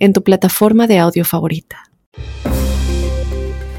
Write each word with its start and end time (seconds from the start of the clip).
en 0.00 0.12
tu 0.12 0.24
plataforma 0.24 0.88
de 0.88 0.98
audio 0.98 1.24
favorita. 1.24 1.84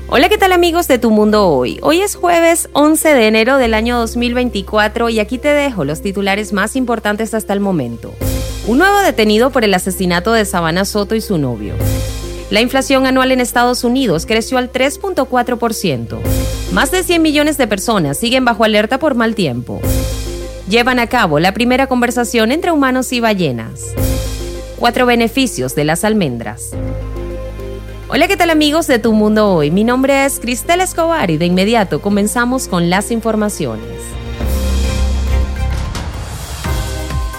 Hola, 0.08 0.30
¿qué 0.30 0.38
tal 0.38 0.52
amigos 0.52 0.88
de 0.88 1.00
Tu 1.00 1.10
Mundo 1.10 1.48
Hoy? 1.48 1.80
Hoy 1.82 2.02
es 2.02 2.16
jueves 2.16 2.70
11 2.74 3.14
de 3.14 3.28
enero 3.28 3.58
del 3.58 3.74
año 3.74 3.98
2024 3.98 5.10
y 5.10 5.20
aquí 5.20 5.38
te 5.38 5.48
dejo 5.48 5.84
los 5.84 6.02
titulares 6.02 6.54
más 6.54 6.76
importantes 6.76 7.34
hasta 7.34 7.54
el 7.54 7.60
momento. 7.60 8.14
Un 8.68 8.78
nuevo 8.78 9.00
detenido 9.00 9.50
por 9.50 9.64
el 9.64 9.74
asesinato 9.74 10.34
de 10.34 10.46
Sabana 10.46 10.86
Soto 10.86 11.16
y 11.16 11.22
su 11.22 11.38
novio. 11.38 11.76
La 12.50 12.60
inflación 12.60 13.06
anual 13.06 13.32
en 13.32 13.40
Estados 13.40 13.86
Unidos 13.86 14.26
creció 14.26 14.58
al 14.58 14.72
3.4%. 14.72 16.20
Más 16.74 16.92
de 16.92 17.04
100 17.04 17.22
millones 17.22 17.58
de 17.58 17.68
personas 17.68 18.18
siguen 18.18 18.44
bajo 18.44 18.66
alerta 18.66 19.00
por 19.00 19.16
mal 19.16 19.34
tiempo. 19.34 19.82
Llevan 20.68 21.00
a 21.00 21.08
cabo 21.08 21.40
la 21.40 21.54
primera 21.54 21.88
conversación 21.88 22.52
entre 22.52 22.72
humanos 22.72 23.14
y 23.14 23.22
ballenas. 23.22 23.94
Cuatro 24.82 25.06
beneficios 25.06 25.76
de 25.76 25.84
las 25.84 26.04
almendras. 26.04 26.72
Hola, 28.10 28.28
¿qué 28.28 28.36
tal 28.36 28.50
amigos 28.50 28.88
de 28.88 28.98
Tu 28.98 29.14
Mundo 29.14 29.54
Hoy? 29.54 29.70
Mi 29.70 29.84
nombre 29.84 30.26
es 30.26 30.40
Cristel 30.40 30.82
Escobar 30.82 31.30
y 31.30 31.38
de 31.38 31.46
inmediato 31.46 32.02
comenzamos 32.02 32.68
con 32.68 32.90
las 32.90 33.12
informaciones. 33.12 33.86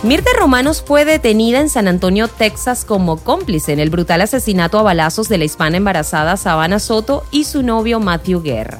Mirta 0.04 0.30
Romanos 0.38 0.84
fue 0.86 1.04
detenida 1.04 1.58
en 1.58 1.68
San 1.68 1.88
Antonio, 1.88 2.28
Texas, 2.28 2.84
como 2.84 3.16
cómplice 3.16 3.72
en 3.72 3.80
el 3.80 3.90
brutal 3.90 4.20
asesinato 4.20 4.78
a 4.78 4.84
balazos 4.84 5.28
de 5.28 5.38
la 5.38 5.44
hispana 5.44 5.78
embarazada 5.78 6.36
Sabana 6.36 6.78
Soto 6.78 7.24
y 7.32 7.42
su 7.42 7.64
novio 7.64 7.98
Matthew 7.98 8.40
Guerra. 8.44 8.78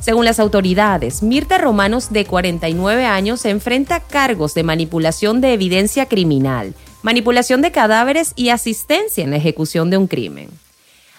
Según 0.00 0.26
las 0.26 0.38
autoridades, 0.38 1.22
Mirta 1.22 1.56
Romanos, 1.56 2.12
de 2.12 2.26
49 2.26 3.06
años, 3.06 3.46
enfrenta 3.46 4.00
cargos 4.00 4.52
de 4.52 4.64
manipulación 4.64 5.40
de 5.40 5.54
evidencia 5.54 6.04
criminal, 6.06 6.74
manipulación 7.06 7.62
de 7.62 7.70
cadáveres 7.70 8.32
y 8.34 8.48
asistencia 8.48 9.22
en 9.22 9.30
la 9.30 9.36
ejecución 9.36 9.90
de 9.90 9.96
un 9.96 10.08
crimen. 10.08 10.48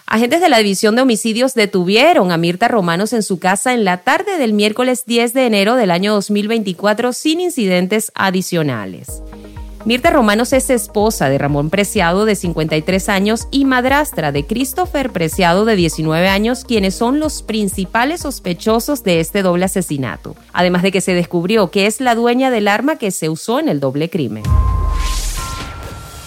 Agentes 0.06 0.42
de 0.42 0.50
la 0.50 0.58
División 0.58 0.94
de 0.94 1.00
Homicidios 1.00 1.54
detuvieron 1.54 2.30
a 2.30 2.36
Mirta 2.36 2.68
Romanos 2.68 3.14
en 3.14 3.22
su 3.22 3.38
casa 3.38 3.72
en 3.72 3.86
la 3.86 3.96
tarde 3.96 4.36
del 4.36 4.52
miércoles 4.52 5.04
10 5.06 5.32
de 5.32 5.46
enero 5.46 5.76
del 5.76 5.90
año 5.90 6.12
2024 6.12 7.14
sin 7.14 7.40
incidentes 7.40 8.12
adicionales. 8.14 9.22
Mirta 9.86 10.10
Romanos 10.10 10.52
es 10.52 10.68
esposa 10.68 11.30
de 11.30 11.38
Ramón 11.38 11.70
Preciado 11.70 12.26
de 12.26 12.34
53 12.34 13.08
años 13.08 13.48
y 13.50 13.64
madrastra 13.64 14.30
de 14.30 14.44
Christopher 14.44 15.10
Preciado 15.10 15.64
de 15.64 15.74
19 15.74 16.28
años, 16.28 16.64
quienes 16.64 16.96
son 16.96 17.18
los 17.18 17.42
principales 17.42 18.20
sospechosos 18.20 19.04
de 19.04 19.20
este 19.20 19.40
doble 19.40 19.64
asesinato, 19.64 20.36
además 20.52 20.82
de 20.82 20.92
que 20.92 21.00
se 21.00 21.14
descubrió 21.14 21.70
que 21.70 21.86
es 21.86 22.02
la 22.02 22.14
dueña 22.14 22.50
del 22.50 22.68
arma 22.68 22.96
que 22.96 23.10
se 23.10 23.30
usó 23.30 23.58
en 23.58 23.70
el 23.70 23.80
doble 23.80 24.10
crimen. 24.10 24.42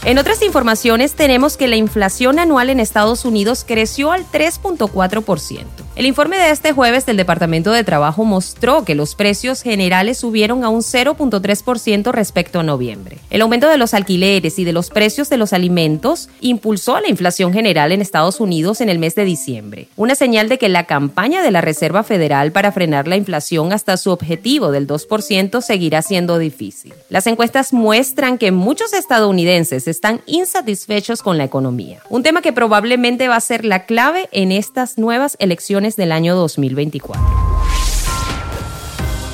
En 0.03 0.17
otras 0.17 0.41
informaciones 0.41 1.13
tenemos 1.13 1.57
que 1.57 1.67
la 1.67 1.75
inflación 1.75 2.39
anual 2.39 2.71
en 2.71 2.79
Estados 2.79 3.23
Unidos 3.23 3.63
creció 3.67 4.11
al 4.11 4.25
3.4%. 4.25 5.65
El 6.01 6.07
informe 6.07 6.35
de 6.35 6.49
este 6.49 6.71
jueves 6.71 7.05
del 7.05 7.15
Departamento 7.15 7.71
de 7.71 7.83
Trabajo 7.83 8.25
mostró 8.25 8.83
que 8.83 8.95
los 8.95 9.13
precios 9.13 9.61
generales 9.61 10.17
subieron 10.17 10.63
a 10.63 10.69
un 10.69 10.81
0.3% 10.81 12.11
respecto 12.11 12.59
a 12.59 12.63
noviembre. 12.63 13.19
El 13.29 13.41
aumento 13.43 13.67
de 13.69 13.77
los 13.77 13.93
alquileres 13.93 14.57
y 14.57 14.63
de 14.63 14.73
los 14.73 14.89
precios 14.89 15.29
de 15.29 15.37
los 15.37 15.53
alimentos 15.53 16.27
impulsó 16.39 16.95
a 16.95 17.01
la 17.01 17.09
inflación 17.09 17.53
general 17.53 17.91
en 17.91 18.01
Estados 18.01 18.39
Unidos 18.39 18.81
en 18.81 18.89
el 18.89 18.97
mes 18.97 19.13
de 19.13 19.25
diciembre, 19.25 19.89
una 19.95 20.15
señal 20.15 20.49
de 20.49 20.57
que 20.57 20.69
la 20.69 20.87
campaña 20.87 21.43
de 21.43 21.51
la 21.51 21.61
Reserva 21.61 22.01
Federal 22.01 22.51
para 22.51 22.71
frenar 22.71 23.07
la 23.07 23.15
inflación 23.15 23.71
hasta 23.71 23.95
su 23.95 24.09
objetivo 24.09 24.71
del 24.71 24.87
2% 24.87 25.61
seguirá 25.61 26.01
siendo 26.01 26.39
difícil. 26.39 26.95
Las 27.09 27.27
encuestas 27.27 27.73
muestran 27.73 28.39
que 28.39 28.51
muchos 28.51 28.93
estadounidenses 28.93 29.87
están 29.87 30.21
insatisfechos 30.25 31.21
con 31.21 31.37
la 31.37 31.43
economía, 31.43 31.99
un 32.09 32.23
tema 32.23 32.41
que 32.41 32.53
probablemente 32.53 33.27
va 33.27 33.35
a 33.35 33.39
ser 33.39 33.65
la 33.65 33.85
clave 33.85 34.29
en 34.31 34.51
estas 34.51 34.97
nuevas 34.97 35.37
elecciones 35.39 35.90
del 35.95 36.11
año 36.11 36.35
2024. 36.35 37.21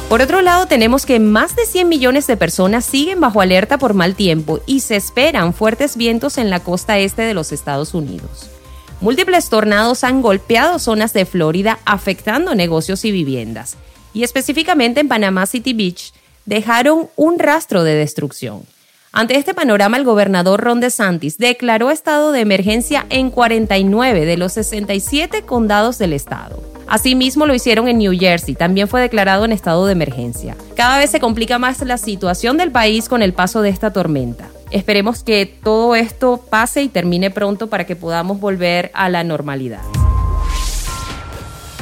Por 0.10 0.22
otro 0.22 0.42
lado, 0.42 0.68
tenemos 0.68 1.06
que 1.06 1.20
más 1.20 1.56
de 1.58 1.66
100 1.66 1.90
millones 1.90 2.28
de 2.28 2.38
personas 2.38 2.86
siguen 2.86 3.20
bajo 3.20 3.42
alerta 3.42 3.78
por 3.78 3.94
mal 3.94 4.16
tiempo 4.16 4.62
y 4.66 4.80
se 4.80 4.96
esperan 4.96 5.54
fuertes 5.54 5.98
vientos 5.98 6.38
en 6.38 6.50
la 6.50 6.62
costa 6.62 6.98
este 6.98 7.24
de 7.24 7.34
los 7.34 7.52
Estados 7.52 7.94
Unidos. 7.94 8.50
Múltiples 9.02 9.50
tornados 9.50 10.06
han 10.06 10.22
golpeado 10.22 10.80
zonas 10.80 11.12
de 11.12 11.26
Florida 11.26 11.80
afectando 11.86 12.56
negocios 12.56 13.04
y 13.04 13.12
viviendas, 13.12 13.76
y 14.14 14.24
específicamente 14.24 15.02
en 15.02 15.10
Panama 15.10 15.46
City 15.46 15.74
Beach 15.74 16.14
dejaron 16.46 17.10
un 17.18 17.38
rastro 17.38 17.84
de 17.84 17.96
destrucción. 17.96 18.64
Ante 19.14 19.38
este 19.38 19.54
panorama, 19.54 19.98
el 19.98 20.04
gobernador 20.04 20.62
Ron 20.62 20.80
DeSantis 20.80 21.38
declaró 21.38 21.92
estado 21.92 22.32
de 22.32 22.42
emergencia 22.42 23.06
en 23.10 23.32
49 23.32 24.26
de 24.26 24.38
los 24.38 24.54
67 24.54 25.44
condados 25.44 25.98
del 25.98 26.14
estado. 26.14 26.62
Asimismo 26.88 27.46
lo 27.46 27.56
hicieron 27.56 27.88
en 27.88 27.98
New 27.98 28.18
Jersey, 28.18 28.56
también 28.56 28.88
fue 28.88 29.02
declarado 29.02 29.46
en 29.46 29.52
estado 29.52 29.86
de 29.86 29.94
emergencia. 29.94 30.56
Cada 30.76 30.98
vez 31.00 31.10
se 31.10 31.20
complica 31.20 31.58
más 31.58 31.82
la 31.82 31.98
situación 31.98 32.58
del 32.58 32.72
país 32.72 33.10
con 33.10 33.22
el 33.22 33.34
paso 33.34 33.62
de 33.62 33.70
esta 33.70 33.92
tormenta. 33.92 34.50
Esperemos 34.72 35.24
que 35.24 35.46
todo 35.46 35.96
esto 35.96 36.42
pase 36.50 36.84
y 36.84 36.90
termine 36.90 37.32
pronto 37.32 37.68
para 37.68 37.86
que 37.86 37.96
podamos 37.96 38.40
volver 38.40 38.92
a 38.94 39.10
la 39.10 39.24
normalidad. 39.24 39.82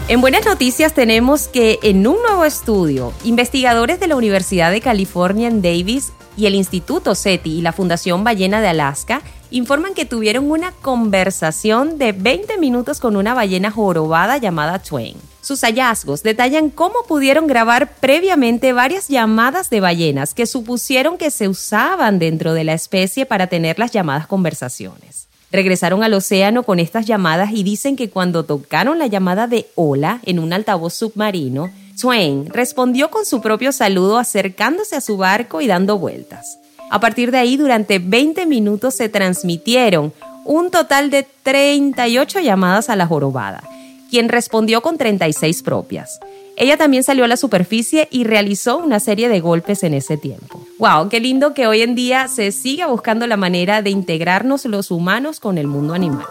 En 0.07 0.21
buenas 0.21 0.45
noticias 0.45 0.93
tenemos 0.93 1.47
que 1.47 1.79
en 1.81 2.05
un 2.05 2.17
nuevo 2.27 2.45
estudio, 2.45 3.11
investigadores 3.23 3.99
de 3.99 4.07
la 4.07 4.15
Universidad 4.15 4.71
de 4.71 4.81
California 4.81 5.47
en 5.47 5.63
Davis 5.63 6.13
y 6.37 6.45
el 6.45 6.55
Instituto 6.55 7.15
SETI 7.15 7.59
y 7.59 7.61
la 7.61 7.73
Fundación 7.73 8.23
Ballena 8.23 8.61
de 8.61 8.67
Alaska 8.67 9.21
informan 9.51 9.93
que 9.93 10.05
tuvieron 10.05 10.49
una 10.49 10.71
conversación 10.71 11.97
de 11.97 12.11
20 12.11 12.57
minutos 12.57 12.99
con 12.99 13.15
una 13.15 13.33
ballena 13.33 13.71
jorobada 13.71 14.37
llamada 14.37 14.79
Twain. 14.79 15.15
Sus 15.41 15.61
hallazgos 15.61 16.23
detallan 16.23 16.71
cómo 16.71 16.95
pudieron 17.07 17.45
grabar 17.45 17.93
previamente 17.99 18.73
varias 18.73 19.07
llamadas 19.07 19.69
de 19.69 19.79
ballenas 19.79 20.33
que 20.33 20.47
supusieron 20.47 21.17
que 21.17 21.29
se 21.29 21.47
usaban 21.47 22.17
dentro 22.17 22.53
de 22.53 22.63
la 22.63 22.73
especie 22.73 23.25
para 23.25 23.47
tener 23.47 23.77
las 23.77 23.91
llamadas 23.91 24.25
conversaciones. 24.25 25.27
Regresaron 25.51 26.03
al 26.03 26.15
océano 26.15 26.63
con 26.63 26.79
estas 26.79 27.05
llamadas 27.05 27.51
y 27.53 27.63
dicen 27.63 27.95
que 27.95 28.09
cuando 28.09 28.43
tocaron 28.43 28.97
la 28.97 29.07
llamada 29.07 29.47
de 29.47 29.67
hola 29.75 30.19
en 30.25 30.39
un 30.39 30.51
altavoz 30.51 30.95
submarino, 30.95 31.69
Twain 31.99 32.47
respondió 32.47 33.09
con 33.09 33.25
su 33.25 33.41
propio 33.41 33.71
saludo 33.71 34.17
acercándose 34.17 34.95
a 34.95 35.01
su 35.01 35.17
barco 35.17 35.61
y 35.61 35.67
dando 35.67 35.97
vueltas. 35.97 36.59
A 36.91 36.99
partir 36.99 37.31
de 37.31 37.37
ahí, 37.37 37.57
durante 37.57 37.99
20 37.99 38.45
minutos 38.45 38.95
se 38.95 39.09
transmitieron 39.09 40.13
un 40.43 40.69
total 40.69 41.09
de 41.09 41.25
38 41.43 42.39
llamadas 42.39 42.89
a 42.89 42.95
la 42.95 43.07
jorobada, 43.07 43.63
quien 44.09 44.29
respondió 44.29 44.81
con 44.81 44.97
36 44.97 45.63
propias. 45.63 46.19
Ella 46.57 46.77
también 46.77 47.03
salió 47.03 47.25
a 47.25 47.27
la 47.27 47.37
superficie 47.37 48.07
y 48.11 48.23
realizó 48.23 48.77
una 48.77 48.99
serie 48.99 49.27
de 49.27 49.41
golpes 49.41 49.83
en 49.83 49.93
ese 49.93 50.17
tiempo. 50.17 50.65
¡Wow! 50.79 51.09
Qué 51.09 51.19
lindo 51.19 51.53
que 51.53 51.67
hoy 51.67 51.81
en 51.81 51.95
día 51.95 52.27
se 52.27 52.51
siga 52.51 52.87
buscando 52.87 53.27
la 53.27 53.35
manera 53.35 53.81
de 53.81 53.89
integrarnos 53.89 54.65
los 54.65 54.91
humanos 54.91 55.39
con 55.39 55.57
el 55.57 55.67
mundo 55.67 55.93
animal. 55.93 56.25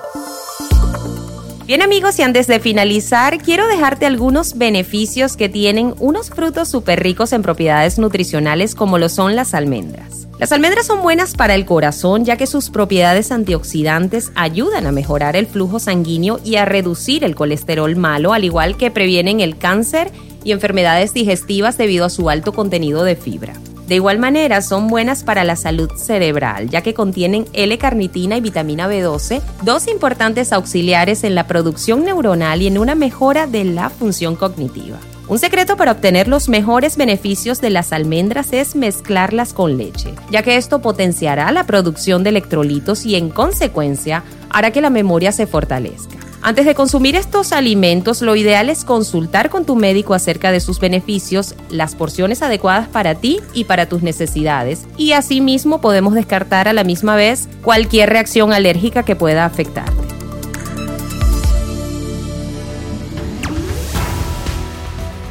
Bien 1.67 1.81
amigos, 1.81 2.19
y 2.19 2.23
antes 2.23 2.47
de 2.47 2.61
finalizar, 2.61 3.39
quiero 3.39 3.67
dejarte 3.67 4.05
algunos 4.05 4.59
beneficios 4.59 5.35
que 5.35 5.49
tienen 5.49 5.95
unos 5.99 6.29
frutos 6.29 6.69
súper 6.69 7.03
ricos 7.03 7.33
en 7.33 7.41
propiedades 7.41 7.99
nutricionales 7.99 8.75
como 8.75 8.99
lo 8.99 9.09
son 9.09 9.35
las 9.35 9.55
almendras. 9.55 10.29
Las 10.39 10.53
almendras 10.53 10.85
son 10.85 11.01
buenas 11.01 11.35
para 11.35 11.55
el 11.55 11.65
corazón 11.65 12.27
ya 12.27 12.37
que 12.37 12.47
sus 12.47 12.69
propiedades 12.69 13.33
antioxidantes 13.33 14.31
ayudan 14.35 14.87
a 14.87 14.93
mejorar 14.93 15.37
el 15.37 15.47
flujo 15.47 15.79
sanguíneo 15.79 16.39
y 16.45 16.57
a 16.57 16.67
reducir 16.67 17.25
el 17.25 17.35
colesterol 17.35 17.97
malo, 17.97 18.35
al 18.35 18.45
igual 18.45 18.77
que 18.77 18.91
previenen 18.91 19.41
el 19.41 19.57
cáncer 19.57 20.11
y 20.45 20.53
enfermedades 20.53 21.15
digestivas 21.15 21.79
debido 21.79 22.05
a 22.05 22.11
su 22.11 22.29
alto 22.29 22.53
contenido 22.53 23.05
de 23.05 23.17
fibra. 23.17 23.55
De 23.87 23.97
igual 23.97 24.19
manera, 24.19 24.63
son 24.63 24.89
buenas 24.89 25.25
para 25.25 25.45
la 25.45 25.57
salud 25.57 25.91
cerebral, 25.97 26.71
ya 26.71 26.81
que 26.81 26.95
contienen 26.95 27.47
L-carnitina 27.53 28.37
y 28.39 28.41
vitamina 28.41 28.89
B12, 28.89 29.43
dos 29.63 29.89
importantes 29.89 30.53
auxiliares 30.53 31.23
en 31.23 31.35
la 31.35 31.47
producción 31.47 32.05
neuronal 32.05 32.63
y 32.63 32.67
en 32.67 32.79
una 32.79 32.95
mejora 32.95 33.47
de 33.47 33.65
la 33.65 33.91
función 33.91 34.37
cognitiva. 34.37 34.97
Un 35.27 35.39
secreto 35.39 35.77
para 35.77 35.93
obtener 35.93 36.29
los 36.29 36.51
mejores 36.51 36.97
beneficios 36.97 37.61
de 37.61 37.71
las 37.71 37.93
almendras 37.93 38.53
es 38.53 38.77
mezclarlas 38.77 39.55
con 39.55 39.79
leche, 39.79 40.15
ya 40.31 40.43
que 40.43 40.57
esto 40.57 40.81
potenciará 40.81 41.51
la 41.51 41.65
producción 41.65 42.23
de 42.23 42.31
electrolitos 42.31 43.07
y 43.07 43.17
en 43.17 43.31
consecuencia 43.31 44.23
hará 44.51 44.71
que 44.71 44.83
la 44.83 44.91
memoria 44.91 45.33
se 45.33 45.47
fortalezca. 45.47 46.24
Antes 46.47 46.67
de 46.67 46.75
consumir 46.75 47.17
estos 47.17 47.53
alimentos, 47.53 48.21
lo 48.21 48.37
ideal 48.37 48.69
es 48.69 48.85
consultar 48.85 49.49
con 49.49 49.65
tu 49.65 49.77
médico 49.77 50.13
acerca 50.13 50.53
de 50.53 50.61
sus 50.61 50.79
beneficios, 50.79 51.55
las 51.71 51.95
porciones 51.95 52.43
adecuadas 52.43 52.87
para 52.87 53.15
ti 53.15 53.41
y 53.55 53.65
para 53.65 53.89
tus 53.89 54.03
necesidades, 54.03 54.87
y 54.99 55.13
asimismo 55.13 55.81
podemos 55.81 56.13
descartar 56.13 56.69
a 56.69 56.75
la 56.75 56.85
misma 56.85 57.17
vez 57.17 57.49
cualquier 57.63 58.11
reacción 58.11 58.53
alérgica 58.53 59.05
que 59.05 59.17
pueda 59.17 59.47
afectarte. 59.47 60.04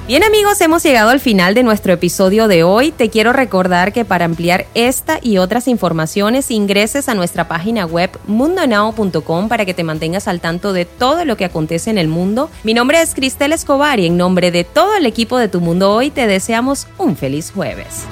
Bien 0.06 0.22
amigos, 0.22 0.60
hemos 0.60 0.84
llegado 0.84 1.12
al 1.12 1.22
final 1.22 1.54
de 1.54 1.64
nuestro 1.64 1.94
episodio 1.94 2.50
de 2.50 2.64
hoy. 2.64 2.92
Te 2.92 3.10
quiero 3.10 3.32
recordar 3.32 3.94
que 3.94 4.04
para 4.04 4.26
ampliar 4.26 4.66
esta 4.74 5.18
y 5.22 5.38
otras 5.38 5.70
informaciones 5.70 6.52
ingreses 6.52 7.08
a 7.08 7.16
nuestra 7.16 7.48
página 7.48 7.86
web 7.86 8.10
mundonow.com 8.28 9.48
para 9.48 9.64
que 9.64 9.74
te 9.74 9.86
mantengas 9.86 10.28
al 10.28 10.42
tanto 10.42 10.74
de 10.74 10.84
todo 10.84 11.24
lo 11.24 11.38
que 11.38 11.46
acontece 11.46 11.90
en 11.90 11.98
el 11.98 12.10
mundo. 12.10 12.50
Mi 12.66 12.74
nombre 12.74 13.02
es 13.02 13.16
Cristel 13.16 13.54
Escobar 13.54 14.02
y 14.02 14.08
en 14.08 14.18
nombre 14.18 14.52
de 14.52 14.66
todo 14.66 14.94
el 14.98 15.06
equipo 15.06 15.38
de 15.38 15.48
Tu 15.48 15.62
Mundo 15.62 15.94
Hoy 15.94 16.12
te 16.12 16.28
deseamos 16.28 16.86
un 16.98 17.16
feliz 17.16 17.52
jueves. 17.52 18.04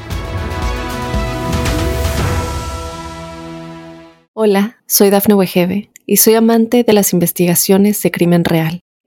Hola, 4.32 4.78
soy 4.88 5.10
Dafne 5.10 5.36
Wegebe 5.36 5.92
y 6.06 6.18
soy 6.18 6.36
amante 6.36 6.86
de 6.86 6.94
las 6.94 7.12
investigaciones 7.12 8.02
de 8.02 8.12
crimen 8.12 8.46
real. 8.46 8.80